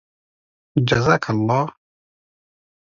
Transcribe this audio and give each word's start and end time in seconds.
جزاك 0.89 1.25
اللهُ 1.29 1.65